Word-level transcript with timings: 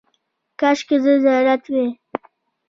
–کاشکې 0.59 0.97
زه 1.03 1.13
زیارت 1.23 1.63
وای. 1.71 1.89